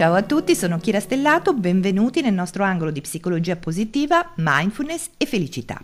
[0.00, 5.26] Ciao a tutti, sono Kira Stellato, benvenuti nel nostro angolo di psicologia positiva, mindfulness e
[5.26, 5.78] felicità.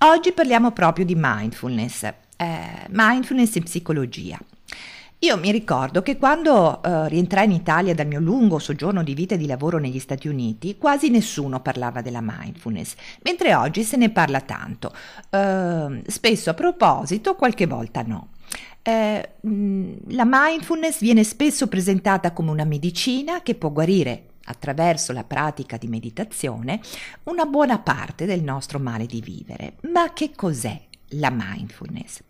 [0.00, 2.02] Oggi parliamo proprio di mindfulness,
[2.36, 4.38] eh, mindfulness in psicologia.
[5.20, 9.36] Io mi ricordo che quando eh, rientrai in Italia dal mio lungo soggiorno di vita
[9.36, 14.10] e di lavoro negli Stati Uniti, quasi nessuno parlava della mindfulness, mentre oggi se ne
[14.10, 14.92] parla tanto,
[15.30, 18.28] eh, spesso a proposito, qualche volta no.
[18.82, 19.28] Eh,
[20.08, 25.86] la mindfulness viene spesso presentata come una medicina che può guarire attraverso la pratica di
[25.86, 26.80] meditazione
[27.24, 29.74] una buona parte del nostro male di vivere.
[29.92, 32.20] Ma che cos'è la mindfulness?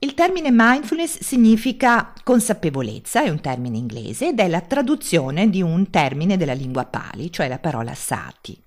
[0.00, 5.88] Il termine mindfulness significa consapevolezza, è un termine inglese ed è la traduzione di un
[5.88, 8.60] termine della lingua pali, cioè la parola sati.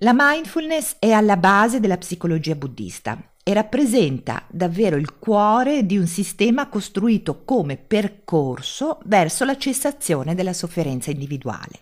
[0.00, 3.18] La mindfulness è alla base della psicologia buddista
[3.48, 10.52] e rappresenta davvero il cuore di un sistema costruito come percorso verso la cessazione della
[10.52, 11.80] sofferenza individuale.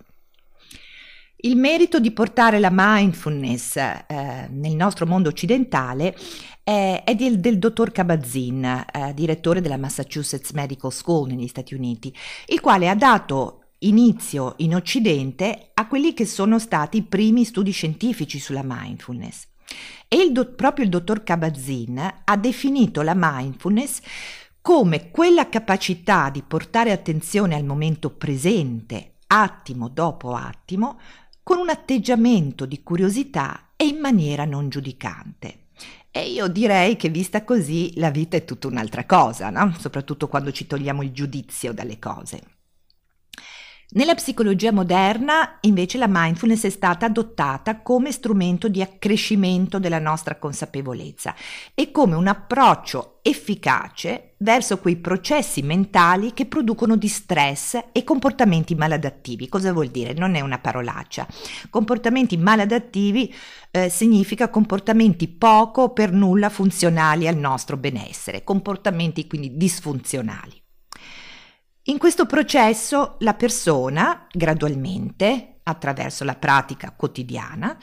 [1.39, 6.17] Il merito di portare la mindfulness eh, nel nostro mondo occidentale
[6.63, 12.15] è, è del, del, dottor Kabat-Zinn, eh, direttore della Massachusetts Medical School negli Stati Uniti,
[12.47, 17.73] il quale ha dato inizio in Occidente a quelli che sono stati i primi studi
[17.73, 19.49] scientifici sulla mindfulness.
[20.09, 24.01] E il do, proprio il dottor Kabat-Zinn ha definito la mindfulness
[24.61, 30.99] come quella capacità di portare attenzione al momento presente, attimo dopo attimo,
[31.43, 35.67] con un atteggiamento di curiosità e in maniera non giudicante.
[36.11, 39.75] E io direi che vista così la vita è tutta un'altra cosa, no?
[39.79, 42.56] soprattutto quando ci togliamo il giudizio dalle cose.
[43.89, 50.37] Nella psicologia moderna invece la mindfulness è stata adottata come strumento di accrescimento della nostra
[50.37, 51.37] consapevolezza
[51.73, 59.49] e come un approccio efficace verso quei processi mentali che producono distress e comportamenti maladattivi.
[59.49, 60.15] Cosa vuol dire?
[60.15, 61.25] Non è una parolaccia.
[61.71, 63.33] Comportamenti maladattivi
[63.71, 70.65] eh, significa comportamenti poco o per nulla funzionali al nostro benessere, comportamenti quindi disfunzionali.
[71.89, 77.79] In questo processo la persona, gradualmente, attraverso la pratica quotidiana,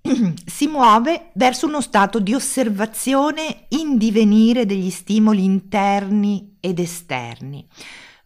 [0.46, 7.66] si muove verso uno stato di osservazione in divenire degli stimoli interni ed esterni,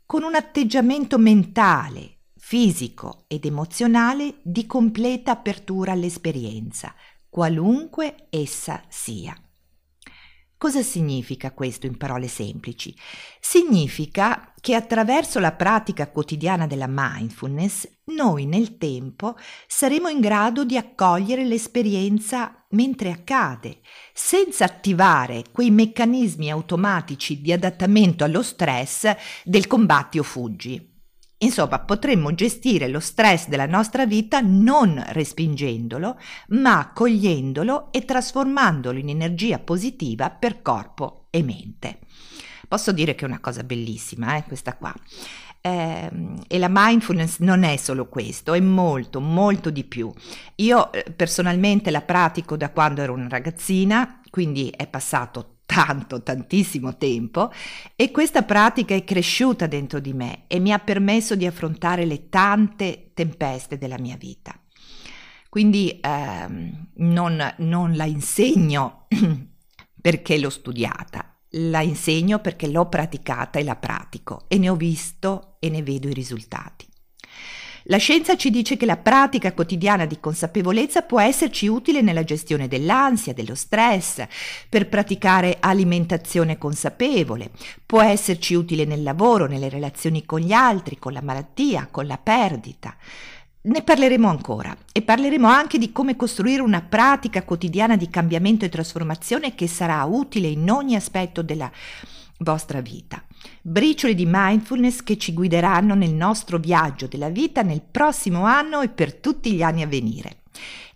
[0.04, 6.94] con un atteggiamento mentale, fisico ed emozionale di completa apertura all'esperienza,
[7.30, 9.34] qualunque essa sia.
[10.56, 12.94] Cosa significa questo in parole semplici?
[13.40, 20.76] Significa che attraverso la pratica quotidiana della mindfulness noi nel tempo saremo in grado di
[20.76, 23.80] accogliere l'esperienza mentre accade,
[24.12, 30.93] senza attivare quei meccanismi automatici di adattamento allo stress del combatti o fuggi.
[31.44, 36.18] Insomma, potremmo gestire lo stress della nostra vita non respingendolo,
[36.48, 41.98] ma accogliendolo e trasformandolo in energia positiva per corpo e mente.
[42.66, 44.92] Posso dire che è una cosa bellissima, eh, questa qua.
[45.60, 46.10] Eh,
[46.46, 50.10] e la mindfulness non è solo questo, è molto, molto di più.
[50.56, 56.96] Io eh, personalmente la pratico da quando ero una ragazzina, quindi è passato tanto, tantissimo
[56.96, 57.50] tempo
[57.96, 62.28] e questa pratica è cresciuta dentro di me e mi ha permesso di affrontare le
[62.28, 64.56] tante tempeste della mia vita.
[65.48, 69.06] Quindi ehm, non, non la insegno
[70.00, 75.56] perché l'ho studiata, la insegno perché l'ho praticata e la pratico e ne ho visto
[75.58, 76.86] e ne vedo i risultati.
[77.88, 82.66] La scienza ci dice che la pratica quotidiana di consapevolezza può esserci utile nella gestione
[82.66, 84.24] dell'ansia, dello stress,
[84.70, 87.50] per praticare alimentazione consapevole,
[87.84, 92.16] può esserci utile nel lavoro, nelle relazioni con gli altri, con la malattia, con la
[92.16, 92.96] perdita.
[93.66, 98.70] Ne parleremo ancora e parleremo anche di come costruire una pratica quotidiana di cambiamento e
[98.70, 101.70] trasformazione che sarà utile in ogni aspetto della
[102.44, 103.24] vostra vita.
[103.60, 108.88] Briciole di mindfulness che ci guideranno nel nostro viaggio della vita nel prossimo anno e
[108.88, 110.42] per tutti gli anni a venire.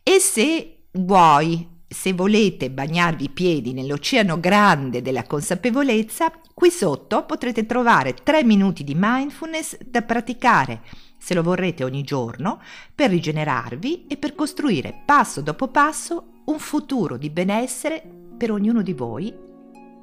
[0.05, 7.67] E se vuoi, se volete bagnarvi i piedi nell'oceano grande della consapevolezza, qui sotto potrete
[7.67, 10.83] trovare tre minuti di mindfulness da praticare,
[11.19, 12.61] se lo vorrete ogni giorno,
[12.95, 18.03] per rigenerarvi e per costruire passo dopo passo un futuro di benessere
[18.37, 19.35] per ognuno di voi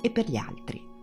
[0.02, 0.95] e per gli altri.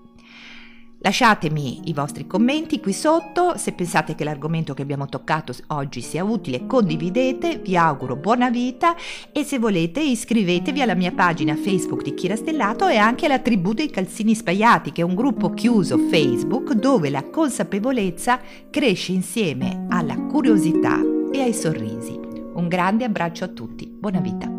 [1.04, 6.22] Lasciatemi i vostri commenti qui sotto, se pensate che l'argomento che abbiamo toccato oggi sia
[6.22, 8.94] utile condividete, vi auguro buona vita
[9.32, 13.72] e se volete iscrivetevi alla mia pagina Facebook di Kira Stellato e anche alla tribù
[13.72, 18.38] dei calzini spaiati che è un gruppo chiuso Facebook dove la consapevolezza
[18.70, 21.00] cresce insieme alla curiosità
[21.32, 22.16] e ai sorrisi.
[22.54, 24.51] Un grande abbraccio a tutti, buona vita!